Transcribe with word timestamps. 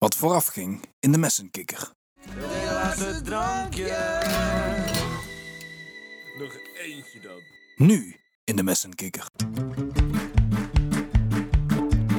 Wat 0.00 0.14
vooraf 0.14 0.46
ging 0.46 0.84
in 1.00 1.12
de 1.12 1.18
messenkikker. 1.18 1.92
laatste 2.64 3.20
drankje. 3.22 4.18
Nog 6.38 6.56
eentje 6.74 7.20
dan. 7.20 7.40
Nu 7.76 8.16
in 8.44 8.56
de 8.56 8.62
messenkikker. 8.62 9.26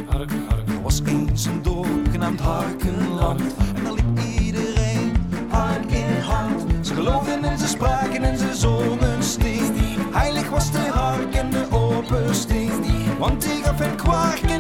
Er 0.10 0.82
was 0.82 1.02
eens 1.06 1.46
een 1.46 1.62
dorp 1.62 2.08
genaamd 2.12 2.40
Harkenland. 2.40 3.42
En 3.76 3.84
daar 3.84 3.94
liep 3.94 4.20
iedereen 4.40 5.12
hark 5.50 5.92
in 5.92 6.20
hand. 6.20 6.88
Ze 6.88 6.94
geloofden 6.94 7.44
en 7.44 7.58
ze 7.58 7.68
spraken 7.68 8.24
en 8.24 8.38
ze 8.38 8.56
zongen 8.56 9.24
sting. 9.24 10.14
Heilig 10.14 10.50
was 10.50 10.72
de 10.72 10.78
hark 10.78 11.34
en 11.36 11.50
de 11.50 11.68
oppersting. 11.70 12.72
Want 13.18 13.42
die 13.42 13.64
gaf 13.64 13.80
hen 13.80 13.96
kwark 13.96 14.51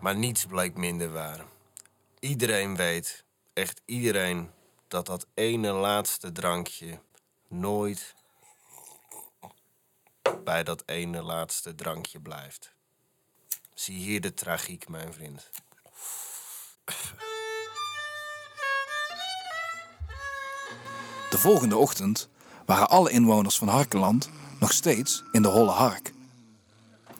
Maar 0.00 0.16
niets 0.16 0.46
blijkt 0.46 0.76
minder 0.76 1.12
waar. 1.12 1.44
Iedereen 2.20 2.76
weet, 2.76 3.24
echt 3.52 3.80
iedereen, 3.84 4.50
dat 4.88 5.06
dat 5.06 5.26
ene 5.34 5.72
laatste 5.72 6.32
drankje 6.32 7.00
nooit 7.48 8.14
bij 10.44 10.62
dat 10.62 10.82
ene 10.86 11.22
laatste 11.22 11.74
drankje 11.74 12.20
blijft. 12.20 12.74
Zie 13.74 13.96
hier 13.96 14.20
de 14.20 14.34
tragiek, 14.34 14.88
mijn 14.88 15.12
vriend. 15.12 15.50
De 21.30 21.38
volgende 21.38 21.76
ochtend 21.76 22.28
waren 22.66 22.88
alle 22.88 23.10
inwoners 23.10 23.58
van 23.58 23.68
Harkenland 23.68 24.30
nog 24.64 24.72
steeds 24.72 25.22
in 25.32 25.42
de 25.42 25.48
holle 25.48 25.70
hark. 25.70 26.12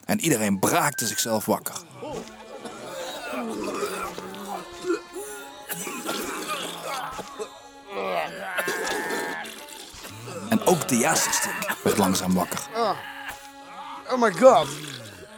En 0.04 0.20
iedereen 0.20 0.58
braakte 0.58 1.06
zichzelf 1.06 1.44
wakker. 1.44 1.74
En 10.48 10.66
ook 10.66 10.88
de 10.88 10.96
Jasenstik 10.96 11.76
werd 11.82 11.98
langzaam 11.98 12.34
wakker. 12.34 12.60
Oh 14.10 14.20
my 14.20 14.32
god. 14.32 14.68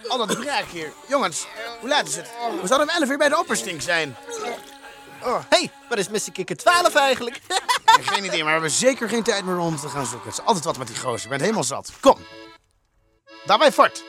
Al 0.09 0.27
dat 0.27 0.41
braak 0.41 0.67
hier. 0.73 0.93
Jongens, 1.09 1.47
hoe 1.81 1.89
laat 1.89 2.07
is 2.07 2.17
het? 2.17 2.31
We 2.61 2.67
zouden 2.67 2.89
om 2.89 2.95
11 2.95 3.11
uur 3.11 3.19
bij 3.19 3.29
de 3.29 3.39
opperstink 3.39 3.81
zijn. 3.81 4.17
Hey, 5.49 5.71
wat 5.89 5.99
is 5.99 6.09
Missy 6.09 6.31
Kikker 6.31 6.57
12 6.57 6.95
eigenlijk? 6.95 7.41
Geen 8.01 8.25
idee, 8.25 8.39
maar 8.39 8.47
we 8.47 8.51
hebben 8.51 8.71
zeker 8.71 9.09
geen 9.09 9.23
tijd 9.23 9.45
meer 9.45 9.59
om 9.59 9.77
te 9.77 9.89
gaan 9.89 10.07
zoeken. 10.07 10.29
Het 10.29 10.39
is 10.39 10.45
altijd 10.45 10.65
wat 10.65 10.79
met 10.79 10.87
die 10.87 10.97
gozer. 10.97 11.25
Ik 11.25 11.31
ben 11.31 11.41
helemaal 11.41 11.65
zat. 11.65 11.93
Kom. 12.01 12.17
Daarbij 13.45 13.73
fort. 13.73 14.05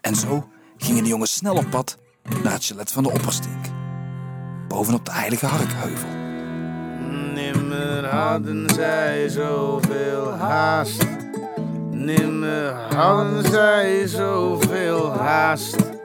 En 0.00 0.16
zo 0.16 0.48
gingen 0.76 1.02
de 1.02 1.08
jongens 1.08 1.34
snel 1.34 1.56
op 1.56 1.70
pad 1.70 1.96
naar 2.42 2.52
het 2.52 2.64
chalet 2.64 2.92
van 2.92 3.02
de 3.02 3.10
opperstink. 3.10 3.66
Bovenop 4.68 5.04
de 5.04 5.12
heilige 5.12 5.46
harkheuvel. 5.46 6.08
Nimmer 7.32 8.06
hadden 8.06 8.70
zij 8.70 9.28
zoveel 9.28 10.30
haast. 10.30 11.06
Nimmer 11.90 12.94
hadden 12.94 13.50
zij 13.50 14.06
zoveel 14.06 15.12
haast. 15.12 15.95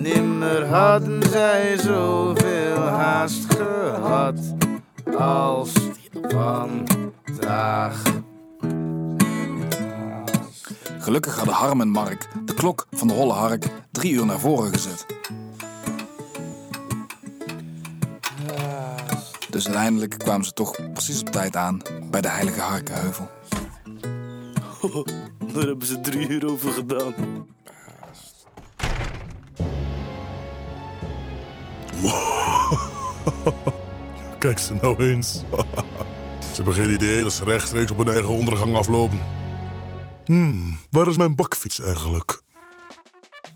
Nimmer 0.00 0.66
hadden 0.66 1.22
zij 1.22 1.78
zoveel 1.78 2.78
haast 2.78 3.54
gehad 3.54 4.38
als 5.18 5.72
vandaag. 6.28 8.02
Gelukkig 10.98 11.36
hadden 11.36 11.54
Harm 11.54 11.80
en 11.80 11.88
Mark 11.88 12.28
de 12.44 12.54
klok 12.54 12.86
van 12.90 13.08
de 13.08 13.14
holle 13.14 13.32
hark 13.32 13.66
drie 13.90 14.12
uur 14.12 14.26
naar 14.26 14.40
voren 14.40 14.72
gezet. 14.72 15.06
Dus 19.50 19.66
uiteindelijk 19.66 20.18
kwamen 20.18 20.44
ze 20.44 20.52
toch 20.52 20.76
precies 20.92 21.20
op 21.20 21.28
tijd 21.28 21.56
aan 21.56 21.82
bij 22.10 22.20
de 22.20 22.28
heilige 22.28 22.60
harkenheuvel. 22.60 23.28
Daar 25.54 25.66
hebben 25.66 25.86
ze 25.86 26.00
drie 26.00 26.28
uur 26.28 26.50
over 26.50 26.72
gedaan. 26.72 27.14
Kijk 34.38 34.58
ze 34.58 34.74
nou 34.74 35.04
eens. 35.10 35.32
ze 36.52 36.54
hebben 36.54 36.74
geen 36.74 36.90
idee 36.92 37.22
dat 37.22 37.32
ze 37.32 37.44
rechtstreeks 37.44 37.90
op 37.90 37.98
hun 37.98 38.08
eigen 38.08 38.28
ondergang 38.28 38.76
aflopen. 38.76 39.20
Hmm, 40.24 40.78
waar 40.90 41.08
is 41.08 41.16
mijn 41.16 41.34
bakfiets 41.34 41.80
eigenlijk? 41.80 42.42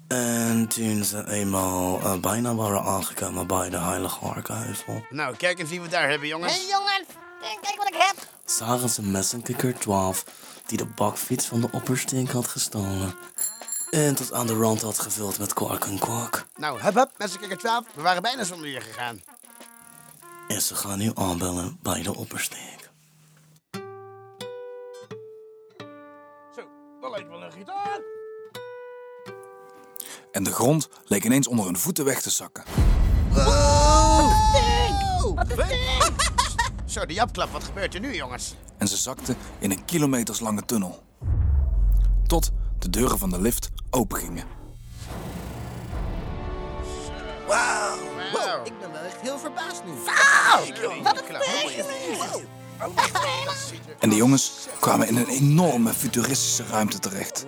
En 0.08 0.68
toen 0.68 1.04
ze 1.04 1.28
eenmaal 1.30 2.00
eh, 2.00 2.16
bijna 2.20 2.54
waren 2.54 2.82
aangekomen 2.82 3.46
bij 3.46 3.70
de 3.70 3.78
Heilige 3.78 4.24
Harkenheuvel, 4.24 5.04
Nou, 5.10 5.36
kijk 5.36 5.58
eens 5.58 5.70
wie 5.70 5.80
we 5.80 5.88
daar 5.88 6.08
hebben, 6.08 6.28
jongens. 6.28 6.52
Hé 6.52 6.58
jongens, 6.70 7.06
kijk, 7.40 7.58
kijk 7.60 7.76
wat 7.76 7.88
ik 7.88 7.94
heb. 7.98 8.16
zagen 8.44 8.88
ze 8.88 9.02
Messenkikker 9.02 9.78
12 9.78 10.24
die 10.66 10.78
de 10.78 10.86
bakfiets 10.94 11.46
van 11.46 11.60
de 11.60 11.68
opperstink 11.72 12.30
had 12.30 12.48
gestolen. 12.48 13.14
En 13.94 14.14
tot 14.14 14.32
aan 14.32 14.46
de 14.46 14.54
rand 14.54 14.82
had 14.82 14.98
gevuld 14.98 15.38
met 15.38 15.52
kwark 15.52 15.84
en 15.84 15.98
kwak. 15.98 16.46
Nou, 16.56 16.80
hup 16.80 16.94
hup, 16.94 17.10
mensen 17.18 17.38
kijken 17.38 17.58
12. 17.58 17.84
We 17.94 18.02
waren 18.02 18.22
bijna 18.22 18.44
zonder 18.44 18.68
je 18.68 18.80
gegaan. 18.80 19.20
En 20.48 20.62
ze 20.62 20.74
gaan 20.74 20.98
nu 20.98 21.10
aanbellen 21.14 21.78
bij 21.82 22.02
de 22.02 22.14
opperstink. 22.14 22.90
Zo, 26.56 26.62
dat 27.00 27.10
lijkt 27.10 27.28
wel 27.28 27.42
een 27.42 27.52
gitaar. 27.52 28.00
En 30.32 30.42
de 30.42 30.52
grond 30.52 30.88
leek 31.04 31.24
ineens 31.24 31.48
onder 31.48 31.64
hun 31.64 31.78
voeten 31.78 32.04
weg 32.04 32.20
te 32.20 32.30
zakken. 32.30 32.64
Zo, 36.86 37.06
die 37.06 37.16
japklap, 37.16 37.50
wat 37.50 37.64
gebeurt 37.64 37.94
er 37.94 38.00
nu, 38.00 38.14
jongens? 38.14 38.54
En 38.76 38.88
ze 38.88 38.96
zakten 38.96 39.36
in 39.58 39.70
een 39.70 39.84
kilometerslange 39.84 40.64
tunnel. 40.64 41.02
Tot 42.26 42.50
de 42.84 42.90
deuren 42.90 43.18
van 43.18 43.30
de 43.30 43.40
lift 43.40 43.70
opengingen. 43.90 44.44
Wauw. 47.46 47.96
Wow. 48.32 48.66
Ik 48.66 48.78
ben 48.78 48.92
wel 48.92 49.02
echt 49.02 49.20
heel 49.20 49.38
verbaasd 49.38 49.82
nu. 49.84 49.92
Wat 51.02 51.22
een 51.28 51.36
En 53.98 54.08
de 54.08 54.16
jongens 54.16 54.52
kwamen 54.80 55.08
in 55.08 55.16
een 55.16 55.28
enorme 55.28 55.92
futuristische 55.92 56.66
ruimte 56.66 56.98
terecht. 56.98 57.44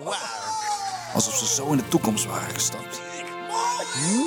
Alsof 1.13 1.35
ze 1.35 1.45
zo 1.45 1.71
in 1.71 1.77
de 1.77 1.87
toekomst 1.87 2.25
waren 2.25 2.53
gestapt. 2.53 3.01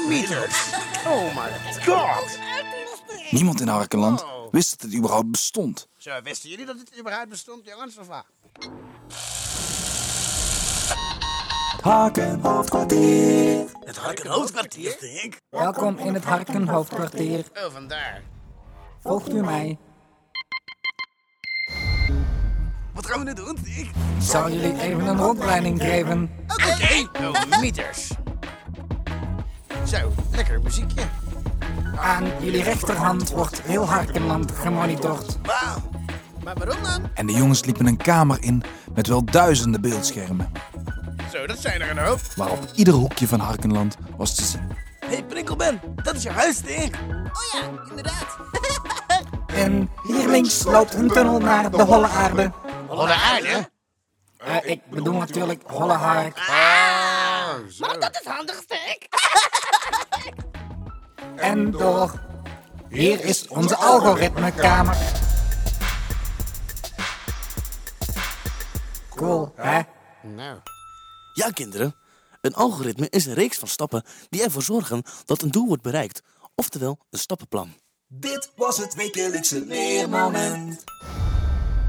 meters. 0.09 0.73
Oh 1.07 1.37
my 1.37 1.51
god. 1.85 2.39
Niemand 3.31 3.61
in 3.61 3.69
Harkenland 3.69 4.25
wist 4.51 4.71
dat 4.71 4.81
het 4.81 4.99
überhaupt 4.99 5.31
bestond. 5.31 5.89
Zo, 5.97 6.23
wisten 6.23 6.51
jullie 6.51 6.67
dat 6.67 6.79
dit 6.79 6.99
überhaupt 6.99 7.29
bestond, 7.29 7.67
jongens, 7.67 7.99
of 7.99 8.07
wat? 8.07 8.25
Het 11.81 11.89
Harkenhoofdkwartier, 13.97 14.97
denk 15.01 15.37
Welkom 15.51 15.99
in 15.99 16.15
het 16.15 16.25
Harkenhoofdkwartier. 16.25 17.39
Oh, 17.39 17.73
vandaar. 17.73 18.23
Volgt 19.03 19.33
u 19.33 19.41
mij. 19.41 19.79
Wat 22.95 23.07
gaan 23.07 23.19
we 23.19 23.25
nu 23.25 23.35
doen, 23.35 23.59
Dick? 23.63 23.77
Ik 23.77 23.93
zal 24.19 24.51
jullie 24.51 24.81
even 24.81 25.07
een 25.07 25.17
rondleiding 25.17 25.81
geven. 25.83 26.31
Oké. 26.47 27.25
Oh, 27.27 27.61
meters. 27.61 28.11
Zo, 29.87 30.13
lekker 30.33 30.61
muziekje. 30.63 31.03
Aan 31.97 32.27
jullie 32.41 32.63
rechterhand 32.63 33.31
wordt 33.31 33.63
heel 33.63 33.87
Harkenland 33.87 34.53
gemonitord. 34.53 35.39
Maar 36.45 36.55
waarom 36.55 36.83
dan? 36.83 37.11
En 37.15 37.27
de 37.27 37.33
jongens 37.33 37.65
liepen 37.65 37.87
een 37.87 37.97
kamer 37.97 38.43
in 38.43 38.63
met 38.95 39.07
wel 39.07 39.25
duizenden 39.25 39.81
beeldschermen. 39.81 40.53
Zo, 41.33 41.47
dat 41.47 41.59
zijn 41.59 41.81
er 41.81 41.91
een 41.91 41.99
hoop. 41.99 42.21
Waarop 42.37 42.59
ieder 42.75 42.95
hoekje 42.95 43.29
van 43.29 43.41
Harkenland 43.41 43.97
was 44.17 44.35
te 44.35 44.45
zien. 44.45 44.77
Hé, 45.01 45.07
hey, 45.07 45.25
Prinkelben, 45.25 45.81
dat 46.03 46.15
is 46.15 46.23
je 46.23 46.31
huis, 46.31 46.61
denk 46.61 46.95
Oh 46.97 47.61
ja, 47.61 47.89
inderdaad. 47.89 48.37
En 49.47 49.91
hier 50.03 50.29
links 50.29 50.65
loopt 50.65 50.95
een 50.95 51.09
tunnel 51.09 51.39
naar 51.39 51.71
de 51.71 51.83
holle 51.83 52.07
aarde. 52.07 52.53
Holle 52.87 53.13
aarde. 53.13 53.71
Eh, 54.37 54.57
ik 54.63 54.81
bedoel 54.91 55.15
natuurlijk 55.19 55.63
holle 55.67 55.93
hark. 55.93 56.37
Maar 57.79 57.99
dat 57.99 58.21
is 58.21 58.27
handig, 58.27 58.63
Stek. 58.63 59.09
En 61.37 61.71
door. 61.71 62.13
Hier 62.89 63.25
is 63.25 63.49
onze 63.49 63.77
algoritmekamer. 63.77 64.97
Cool, 69.15 69.53
hè? 69.57 69.81
Nou. 70.23 70.59
Ja, 71.33 71.51
kinderen. 71.51 71.95
Een 72.41 72.55
algoritme 72.55 73.07
is 73.11 73.27
een 73.27 73.35
reeks 73.35 73.59
van 73.59 73.69
stappen 73.69 74.03
die 74.29 74.43
ervoor 74.43 74.63
zorgen 74.63 75.03
dat 75.25 75.43
een 75.43 75.51
doel 75.51 75.67
wordt 75.67 75.83
bereikt, 75.83 76.23
oftewel 76.55 76.99
een 77.11 77.19
stappenplan. 77.19 77.75
Dit 78.07 78.51
was 78.57 78.77
het 78.77 78.95
wekelijkse 78.95 79.65
leermoment. 79.67 80.85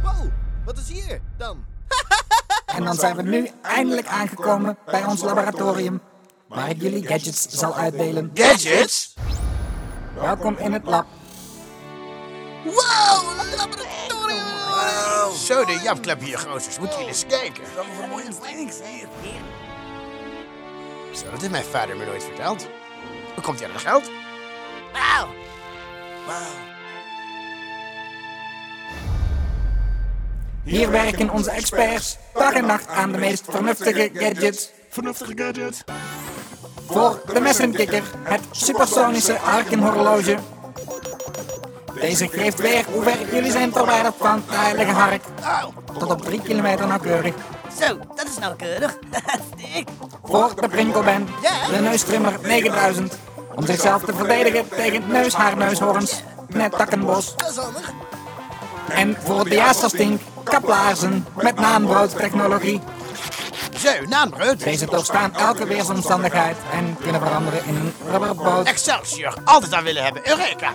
Wow, 0.03 0.27
wat 0.65 0.77
is 0.77 0.89
hier 0.89 1.21
dan? 1.37 1.65
En 2.65 2.83
dan 2.83 2.95
zijn 2.95 3.15
we 3.15 3.21
nu 3.21 3.51
eindelijk 3.61 4.07
aangekomen 4.07 4.77
bij 4.85 5.05
ons 5.05 5.21
laboratorium, 5.21 6.01
waar 6.47 6.69
ik 6.69 6.81
jullie 6.81 7.07
gadgets 7.07 7.47
zal 7.47 7.75
uitdelen. 7.75 8.31
Gadgets? 8.33 9.13
Welkom 10.15 10.57
in 10.57 10.73
het 10.73 10.85
lab. 10.85 11.05
Wow, 12.63 13.39
een 13.39 13.51
Zo, 15.35 15.65
de 15.65 15.79
japklep 15.83 16.21
hier, 16.21 16.37
gozers. 16.37 16.79
Moet 16.79 16.91
jullie 16.91 17.07
eens 17.07 17.25
kijken. 17.25 17.63
Zo, 21.15 21.23
dat 21.31 21.39
heeft 21.39 21.51
mijn 21.51 21.63
vader 21.63 21.97
me 21.97 22.05
nooit 22.05 22.23
verteld. 22.23 22.67
Hoe 23.33 23.43
komt 23.43 23.59
hij 23.59 23.67
aan 23.67 23.73
het 23.73 23.81
geld? 23.81 24.11
Wauw. 24.93 25.27
Hier 30.63 30.91
werken 30.91 31.29
onze 31.29 31.51
experts 31.51 32.17
dag 32.33 32.53
en 32.53 32.65
nacht 32.65 32.87
aan 32.87 33.11
de 33.11 33.17
meest 33.17 33.43
vernuftige 33.49 34.09
gadgets. 34.13 34.69
Vernuftige 34.89 35.33
gadget. 35.35 35.83
Voor 36.87 37.21
de 37.33 37.39
messenkikker, 37.39 38.03
het 38.23 38.41
supersonische 38.51 39.33
harkenhorloge. 39.33 40.37
Deze 42.01 42.27
geeft 42.27 42.59
weer 42.59 42.85
hoe 42.91 43.03
ver 43.03 43.33
jullie 43.33 43.51
zijn 43.51 43.71
verwijderd 43.71 44.15
van 44.17 44.43
de 44.49 44.55
heilige 44.55 44.91
hark. 44.91 45.23
Tot 45.99 46.11
op 46.11 46.21
3 46.21 46.41
kilometer 46.41 46.87
nauwkeurig. 46.87 47.33
Zo, 47.79 47.97
dat 48.15 48.27
is 48.27 48.37
nauwkeurig. 48.37 48.97
Stik. 49.57 49.87
Voor 50.23 50.61
de 50.61 50.67
Prinkelband, 50.67 51.29
de 51.71 51.79
neustrimmer 51.81 52.33
9000. 52.41 53.17
Om 53.55 53.65
zichzelf 53.65 54.03
te 54.03 54.13
verdedigen 54.13 54.69
tegen 54.69 55.07
neushaarneushoorns, 55.07 56.23
net 56.47 56.71
takkenbos. 56.71 57.35
Dat 57.35 57.49
is 57.49 57.55
handig. 57.55 57.91
En 58.89 59.17
voor 59.23 59.43
de 59.43 59.55
Jasterstink, 59.55 60.21
kaplaarzen 60.43 61.27
met 61.41 61.55
naambroodtechnologie. 61.55 62.81
Zo, 63.77 63.89
naambrood. 64.07 64.63
Deze 64.63 64.85
doorstaan 64.85 65.35
elke 65.35 65.65
weersomstandigheid 65.65 66.57
en 66.73 66.97
kunnen 67.01 67.21
veranderen 67.21 67.65
in 67.65 67.75
een 67.75 67.93
rubberboot. 68.11 68.67
Excelsior. 68.67 69.33
Altijd 69.43 69.73
aan 69.73 69.83
willen 69.83 70.03
hebben. 70.03 70.29
Eureka. 70.29 70.73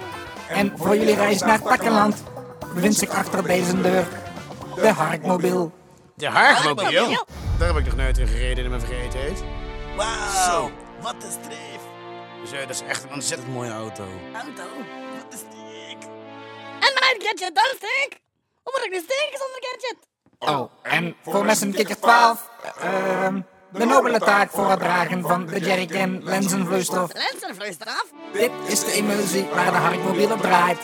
En 0.48 0.72
voor 0.76 0.96
jullie 0.96 1.14
reis 1.14 1.40
naar 1.40 1.62
Takkenland 1.62 2.22
bevindt 2.74 2.96
zich 2.96 3.08
achter 3.08 3.46
deze 3.46 3.80
deur 3.80 4.06
de 4.74 4.88
Harkmobiel. 4.88 5.72
De 6.14 6.28
Harkmobiel. 6.28 7.24
Daar 7.58 7.68
heb 7.68 7.76
ik 7.76 7.84
nog 7.84 7.96
nooit 7.96 8.18
in 8.18 8.26
gereden 8.26 8.64
in 8.64 8.70
mijn 8.70 8.82
vergetenheid. 8.82 9.42
Wauw, 9.96 10.70
wat 11.00 11.14
een 11.14 11.30
streef. 11.30 11.80
Zo, 12.46 12.56
dat 12.56 12.70
is 12.70 12.82
echt 12.88 13.04
een 13.04 13.12
ontzettend 13.12 13.52
mooie 13.52 13.70
auto. 13.70 14.04
Auto. 14.34 14.62
Wat 15.14 15.34
is 15.34 15.38
stik. 15.38 16.02
En 16.80 16.92
mijn 17.00 17.16
gadget, 17.18 17.54
dan 17.54 17.64
stik. 17.76 18.20
Hoe 18.62 18.72
moet 18.76 18.84
ik 18.84 18.90
nu 18.90 18.98
steken 18.98 19.38
zonder 19.38 19.60
gadget? 19.60 19.96
Oh, 20.38 20.70
en 20.82 21.16
voor 21.22 21.44
messenkikker 21.44 22.00
12, 22.00 22.50
ehm 22.80 23.40
de 23.78 23.84
nobele 23.84 24.18
taak 24.18 24.50
voor 24.50 24.70
het 24.70 24.78
dragen 24.78 25.22
van 25.22 25.46
de 25.46 25.60
jerrycan 25.60 26.24
lenzenvloeistof. 26.24 27.10
Lenzenvloeistof. 27.12 28.04
Dit 28.32 28.50
is 28.66 28.84
de 28.84 28.92
emulsie 28.92 29.48
waar 29.54 29.70
de 29.70 29.76
Harkmobiel 29.76 30.32
op 30.32 30.40
draait. 30.40 30.78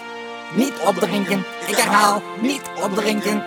Niet 0.55 0.75
opdrinken, 0.87 1.45
ik 1.67 1.77
herhaal, 1.77 2.23
niet 2.41 2.63
opdrinken. 2.83 3.35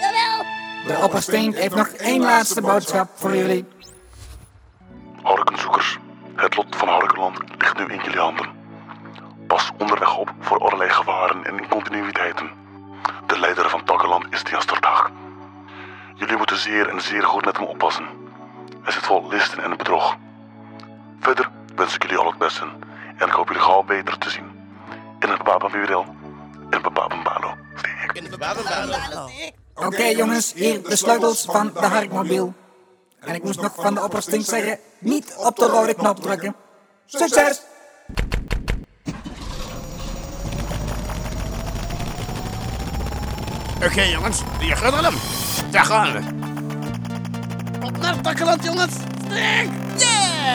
Jawel. 0.00 0.44
De 0.86 0.98
opperstink 1.02 1.54
heeft 1.54 1.74
nog 1.74 1.86
één 1.86 2.20
laatste 2.20 2.60
boodschap 2.60 3.08
voor 3.14 3.36
jullie. 3.36 3.64
Harkenzoekers, 5.22 5.98
het 6.34 6.56
lot 6.56 6.76
van 6.76 6.88
Harkenland 6.88 7.38
ligt 7.58 7.78
nu 7.78 7.84
in 7.84 8.00
jullie 8.04 8.18
handen. 8.18 8.48
Pas 9.46 9.70
onderweg 9.78 10.16
op 10.16 10.32
voor 10.40 10.58
allerlei 10.58 10.90
gevaren 10.90 11.44
en 11.44 11.58
incontinuïteiten. 11.58 12.50
De 13.26 13.38
leider 13.38 13.70
van 13.70 13.84
Takkenland 13.84 14.24
is 14.30 14.44
de 14.44 14.50
Jasterdag. 14.50 15.10
Jullie 16.16 16.36
moeten 16.36 16.56
zeer 16.56 16.88
en 16.88 17.00
zeer 17.00 17.22
goed 17.22 17.44
met 17.44 17.56
hem 17.56 17.66
oppassen. 17.66 18.06
Hij 18.82 18.92
zit 18.92 19.02
vol 19.02 19.28
listen 19.28 19.62
en 19.62 19.76
bedrog. 19.76 20.16
Verder 21.20 21.50
wens 21.74 21.94
ik 21.94 22.02
jullie 22.02 22.18
al 22.18 22.26
het 22.30 22.38
beste 22.38 22.64
en 23.16 23.26
ik 23.26 23.32
hoop 23.32 23.48
jullie 23.48 23.62
gauw 23.62 23.82
beter 23.82 24.18
te 24.18 24.30
zien. 24.30 24.50
In 25.18 25.28
het 25.28 25.42
Babenwerel, 25.42 26.04
in 26.70 26.82
het 26.82 26.92
Babenbalo. 26.92 27.54
In 28.12 28.38
babenbaan. 28.38 29.30
Oké 29.74 30.04
jongens, 30.04 30.52
hier 30.52 30.82
de 30.82 30.96
sleutels 30.96 31.44
van 31.44 31.70
de 31.72 31.86
Harkmobiel. 31.86 32.54
En 33.20 33.34
ik 33.34 33.42
moest 33.42 33.60
nog 33.60 33.74
van 33.74 33.94
de 33.94 34.02
opperstink 34.02 34.44
zeggen, 34.44 34.78
niet 34.98 35.34
op 35.38 35.56
de 35.56 35.66
rode 35.66 35.94
knop 35.94 36.20
drukken. 36.20 36.56
Succes! 37.06 37.62
Oké, 43.84 44.02
jongens. 44.02 44.40
Die 44.58 44.76
gaat 44.76 45.00
hem. 45.00 45.14
Daar 45.70 45.84
gaan 45.84 46.12
we. 46.12 46.20
Op 47.86 47.98
naar 47.98 48.20
Takkeland, 48.20 48.64
jongens. 48.64 48.92
Stik. 49.28 49.70
Yeah. 49.98 50.46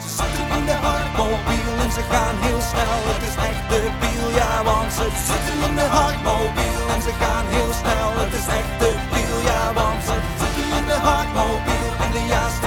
Ze 0.00 0.08
zitten 0.08 0.56
in 0.58 0.64
de 0.64 0.72
hartmobiel 0.72 1.74
en 1.84 1.92
ze 1.92 2.00
gaan 2.10 2.36
heel 2.40 2.60
snel. 2.60 2.98
Het 3.12 3.22
is 3.28 3.36
echt 3.48 3.68
de 3.68 3.90
biel, 4.00 4.30
ja, 4.36 4.64
want 4.64 4.92
ze 4.92 5.08
zitten 5.26 5.68
in 5.68 5.74
de 5.74 5.80
hartmobiel 5.80 6.64
en 6.64 6.73
ze 7.04 7.12
gaan 7.24 7.46
heel 7.46 7.72
snel. 7.80 8.08
Het 8.22 8.32
is 8.40 8.46
echt 8.58 8.72
de 8.82 8.90
biel, 9.10 9.38
ja, 9.50 9.62
want 9.78 10.00
ze 10.08 10.16
zitten 10.40 10.66
in 10.78 10.86
de 10.90 10.98
hartmobiel 11.08 11.90
en 12.04 12.10
de 12.16 12.24
juiste 12.34 12.63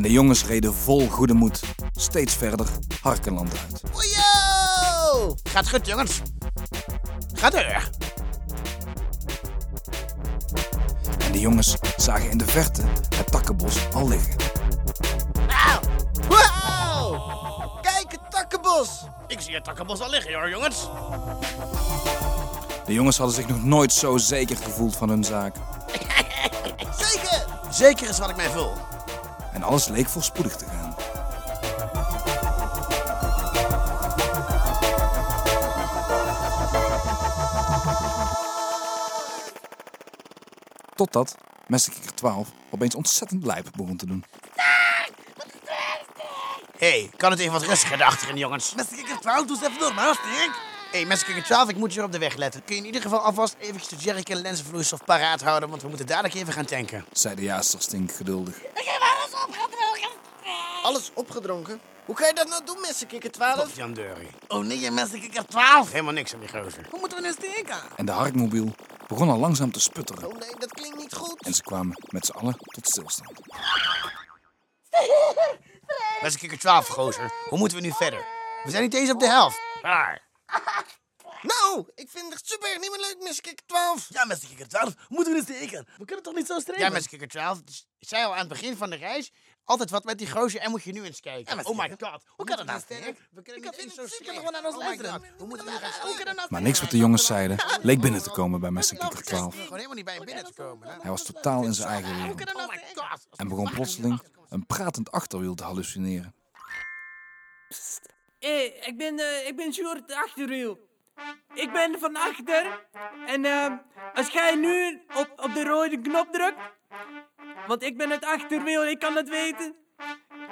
En 0.00 0.06
de 0.06 0.12
jongens 0.12 0.44
reden 0.44 0.74
vol 0.74 1.08
goede 1.08 1.34
moed 1.34 1.60
steeds 1.92 2.34
verder 2.34 2.66
Harkenland 3.00 3.52
uit. 3.58 3.82
Yo! 3.92 5.34
Gaat 5.42 5.68
goed, 5.68 5.86
jongens. 5.86 6.20
Ga 7.34 7.50
door. 7.50 7.90
En 11.18 11.32
de 11.32 11.40
jongens 11.40 11.76
zagen 11.96 12.30
in 12.30 12.38
de 12.38 12.46
verte 12.46 12.82
het 13.16 13.30
takkenbos 13.30 13.92
al 13.92 14.08
liggen. 14.08 14.34
Wauw! 16.28 17.78
Kijk, 17.82 18.10
het 18.10 18.30
takkenbos. 18.30 19.04
Ik 19.26 19.40
zie 19.40 19.54
het 19.54 19.64
takkenbos 19.64 20.00
al 20.00 20.10
liggen, 20.10 20.34
hoor, 20.34 20.50
jongens. 20.50 20.88
De 22.86 22.92
jongens 22.92 23.18
hadden 23.18 23.36
zich 23.36 23.48
nog 23.48 23.64
nooit 23.64 23.92
zo 23.92 24.16
zeker 24.16 24.56
gevoeld 24.56 24.96
van 24.96 25.08
hun 25.08 25.24
zaak. 25.24 25.56
Zeker. 27.12 27.46
Zeker 27.70 28.08
is 28.08 28.18
wat 28.18 28.30
ik 28.30 28.36
mij 28.36 28.50
voel. 28.50 28.89
En 29.60 29.66
alles 29.66 29.88
leek 29.88 30.08
voorspoedig 30.08 30.56
te 30.56 30.64
gaan. 30.64 30.94
Totdat 40.94 41.36
Messenkikker 41.66 42.14
12 42.14 42.48
opeens 42.70 42.94
ontzettend 42.94 43.44
lijp 43.44 43.70
begon 43.76 43.96
te 43.96 44.06
doen. 44.06 44.24
Hé, 46.76 46.90
hey, 46.90 47.10
kan 47.16 47.30
het 47.30 47.40
even 47.40 47.52
wat 47.52 47.62
rustiger 47.62 47.98
daarachter, 47.98 48.36
jongens? 48.36 48.74
Messenkikker 48.74 49.18
12, 49.20 49.46
doe 49.46 49.56
eens 49.56 49.66
even 49.66 49.80
normaal, 49.80 50.14
Sterk. 50.14 50.50
Hé, 50.90 50.98
hey, 50.98 51.04
Messenkikker 51.06 51.44
12, 51.44 51.68
ik 51.68 51.76
moet 51.76 51.94
je 51.94 52.02
op 52.02 52.12
de 52.12 52.18
weg 52.18 52.36
letten. 52.36 52.64
Kun 52.64 52.74
je 52.74 52.80
in 52.80 52.86
ieder 52.86 53.02
geval 53.02 53.18
alvast 53.18 53.56
eventjes 53.58 53.88
de 53.88 53.96
jerrycan 53.96 54.40
lenzenvloeistof 54.40 55.04
paraat 55.04 55.42
houden, 55.42 55.68
want 55.68 55.82
we 55.82 55.88
moeten 55.88 56.06
dadelijk 56.06 56.34
even 56.34 56.52
gaan 56.52 56.64
tanken. 56.64 57.04
zei 57.12 57.34
de 57.34 57.42
jaster 57.42 57.80
stink 57.80 58.12
geduldig. 58.12 58.56
Ik 58.56 59.09
heb 59.50 59.70
alles 60.82 61.10
opgedronken. 61.14 61.80
Hoe 62.04 62.14
kan 62.14 62.26
je 62.26 62.34
dat 62.34 62.48
nou 62.48 62.64
doen, 62.64 62.80
Messenkikker 62.80 63.30
12? 63.30 63.76
Jan 63.76 63.92
Deurie. 63.92 64.30
Oh 64.48 64.64
nee, 64.64 64.90
Messenkikker 64.90 65.46
12. 65.46 65.90
Helemaal 65.90 66.12
niks 66.12 66.34
aan 66.34 66.40
die 66.40 66.48
gozer. 66.48 66.86
Hoe 66.90 67.00
moeten 67.00 67.18
we 67.18 67.24
nu 67.26 67.32
steken? 67.32 67.76
En 67.96 68.06
de 68.06 68.12
harkmobiel 68.12 68.74
begon 69.06 69.30
al 69.30 69.38
langzaam 69.38 69.72
te 69.72 69.80
sputteren. 69.80 70.28
Oh 70.28 70.38
nee, 70.38 70.50
dat 70.58 70.72
klinkt 70.72 70.98
niet 70.98 71.14
goed. 71.14 71.42
En 71.44 71.54
ze 71.54 71.62
kwamen 71.62 71.96
met 72.08 72.26
z'n 72.26 72.32
allen 72.32 72.56
tot 72.58 72.88
stilstand. 72.88 73.30
Met 76.22 76.36
kikker 76.38 76.58
12, 76.58 76.88
gozer. 76.88 77.32
Hoe 77.48 77.58
moeten 77.58 77.78
we 77.78 77.84
nu 77.84 77.92
verder? 77.92 78.24
We 78.64 78.70
zijn 78.70 78.82
niet 78.82 78.94
eens 78.94 79.10
op 79.10 79.20
de 79.20 79.26
helft. 79.26 79.60
Waar? 79.82 80.22
Nou, 81.70 81.86
ik 81.94 82.08
vind 82.10 82.32
het 82.32 82.46
super 82.46 82.78
niet 82.80 82.90
meer 82.90 83.00
leuk, 83.00 83.16
Messenkikker 83.22 83.66
12. 83.66 84.06
Ja, 84.08 84.24
Messenkikker 84.24 84.68
12, 84.68 84.94
moeten 85.08 85.32
we 85.32 85.38
nu 85.38 85.44
steken? 85.44 85.86
We 85.96 86.04
kunnen 86.04 86.24
toch 86.24 86.34
niet 86.34 86.46
zo 86.46 86.58
streven? 86.58 86.92
Ja, 86.92 87.00
kikker 87.08 87.28
12. 87.28 87.58
het 87.58 87.68
is- 87.68 87.86
Ik 87.98 88.08
zei 88.08 88.24
al 88.24 88.32
aan 88.32 88.38
het 88.38 88.48
begin 88.48 88.76
van 88.76 88.90
de 88.90 88.96
reis. 88.96 89.32
Altijd 89.64 89.90
wat 89.90 90.04
met 90.04 90.18
die 90.18 90.30
gozer 90.30 90.60
en 90.60 90.70
moet 90.70 90.82
je 90.82 90.92
nu 90.92 91.04
eens 91.04 91.20
kijken. 91.20 91.66
oh 91.66 91.76
my 91.76 91.88
kikker. 91.88 92.06
god. 92.08 92.22
Hoe 92.26 92.46
kan 92.46 92.56
dat 92.56 92.66
nou, 92.66 92.80
we? 92.88 92.94
We 93.30 93.42
kunnen 93.42 93.62
Ik 93.62 93.70
niet 93.70 93.74
vind 93.74 93.98
eens 93.98 94.16
zo 94.16 94.42
wel 94.42 94.50
naar 94.50 94.64
ons 94.64 94.74
Oh 94.74 94.80
luisteren. 94.80 95.24
Hoe 95.38 95.46
moeten 95.46 95.66
we 95.66 95.72
nu 95.72 95.78
gaan 95.78 95.92
steken? 95.92 96.46
Maar 96.48 96.62
niks 96.62 96.80
wat 96.80 96.90
de 96.90 96.96
jongens 96.96 97.26
zeiden 97.26 97.58
leek 97.82 98.00
binnen 98.00 98.22
te 98.22 98.30
komen 98.30 98.60
bij 98.60 98.70
Messenkikker 98.70 99.22
12. 99.22 99.54
Gewoon 99.54 99.72
helemaal 99.72 99.94
niet 99.94 100.04
bij 100.04 100.14
hem 100.14 100.24
binnen 100.24 100.44
te 100.44 100.52
komen. 100.52 100.88
hè? 100.88 101.00
Hij 101.00 101.10
was 101.10 101.22
totaal 101.24 101.64
in 101.64 101.74
zijn 101.74 101.88
eigen 101.88 102.14
wereld 102.16 102.54
Oh 102.54 102.68
my 102.68 102.82
god. 102.94 103.26
en 103.36 103.48
begon 103.48 103.70
plotseling 103.70 104.22
een 104.48 104.66
pratend 104.66 105.10
achterwiel 105.10 105.54
te 105.54 105.62
hallucineren. 105.64 106.34
Hé, 108.38 108.80
ik 108.82 108.96
ben, 108.96 109.18
eh, 109.18 109.46
ik 109.46 109.56
ben 109.56 109.72
Achterwiel. 110.14 110.89
Ik 111.54 111.72
ben 111.72 111.98
van 111.98 112.16
achter. 112.16 112.86
En 113.26 113.44
eh, 113.44 113.72
als 114.14 114.28
jij 114.28 114.54
nu 114.54 115.02
op, 115.14 115.32
op 115.36 115.54
de 115.54 115.64
rode 115.64 116.00
knop 116.00 116.32
drukt. 116.32 116.58
Want 117.66 117.82
ik 117.82 117.96
ben 117.96 118.10
het 118.10 118.24
achterwiel, 118.24 118.86
ik 118.86 118.98
kan 118.98 119.16
het 119.16 119.28
weten. 119.28 119.76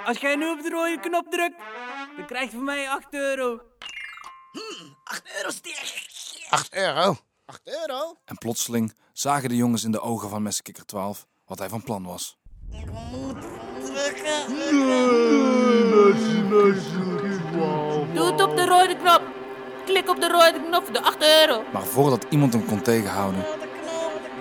Als 0.04 0.18
jij 0.18 0.36
nu 0.36 0.50
op 0.50 0.62
de 0.62 0.68
rode 0.68 1.00
knop 1.00 1.30
drukt, 1.30 1.56
dan 2.16 2.26
krijg 2.26 2.50
je 2.50 2.56
van 2.56 2.64
mij 2.64 2.90
8 2.90 3.06
euro. 3.14 3.60
8 5.04 5.22
euro 5.36 5.50
sterk. 5.50 6.06
8 6.50 6.74
euro. 6.74 7.16
8 7.46 7.60
euro? 7.64 8.16
En 8.24 8.38
plotseling 8.38 8.94
zagen 9.12 9.48
de 9.48 9.56
jongens 9.56 9.84
in 9.84 9.90
de 9.90 10.00
ogen 10.00 10.28
van 10.28 10.42
Messenkikker 10.42 10.86
12 10.86 11.26
wat 11.46 11.58
hij 11.58 11.68
van 11.68 11.82
plan 11.82 12.04
was. 12.04 12.38
Doe 18.14 18.26
het 18.26 18.42
op 18.42 18.56
de 18.56 18.66
rode 18.66 18.96
knop. 18.96 19.37
Klik 19.88 20.08
op 20.08 20.20
de 20.20 20.28
rode 20.28 20.60
knop 20.68 20.84
voor 20.84 20.92
de 20.92 21.02
8 21.02 21.16
euro. 21.40 21.62
Maar 21.72 21.84
voordat 21.84 22.26
iemand 22.30 22.52
hem 22.52 22.66
kon 22.66 22.82
tegenhouden, 22.82 23.44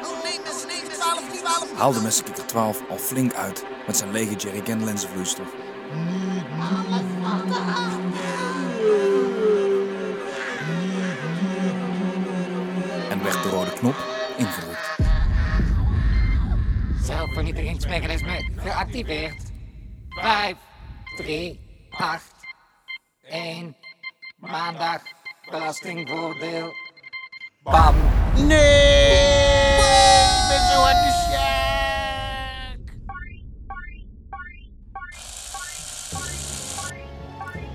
Oh 0.03 0.23
nee, 0.23 0.39
Messenkikker 0.43 0.93
12, 0.93 1.41
12. 1.41 1.73
haalde 1.77 2.01
Messenkikker 2.01 2.45
12 2.45 2.81
al 2.89 2.97
flink 2.97 3.33
uit 3.33 3.65
met 3.85 3.97
zijn 3.97 4.11
lege 4.11 4.35
jerrycan 4.35 4.83
lenzenvloeistof. 4.83 5.47
En 13.09 13.23
werd 13.23 13.43
de 13.43 13.49
rode 13.49 13.73
knop 13.73 13.95
ingedrukt. 14.37 14.95
Zelfvernietigingsmechanisme 17.01 18.51
geactiveerd. 18.55 19.51
5, 20.09 20.55
3, 21.17 21.59
8, 21.89 22.23
1. 23.21 23.75
Maandag. 24.37 25.16
Belastingvoordeel. 25.51 26.73
Bam. 27.63 27.95
Nee! 28.35 29.35
Ik 29.77 30.45
ben 30.49 30.59
zo 30.59 30.79
hard 30.79 31.03
de 31.03 31.11
Sjaak. 31.29 32.79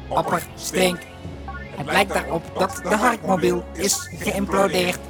Opper, 0.09 0.43
stink. 0.55 0.99
Het 1.77 1.87
lijkt 1.87 2.13
daarop 2.13 2.43
dat 2.59 2.81
de 2.83 2.97
harkmobiel 2.97 3.65
is 3.73 4.09
geïmplodeerd. 4.19 5.01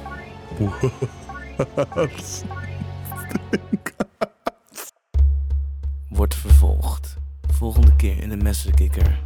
Wordt 6.09 6.35
vervolgd. 6.35 7.15
Volgende 7.51 7.95
keer 7.95 8.21
in 8.21 8.29
de 8.29 8.37
Messenkikker. 8.37 9.19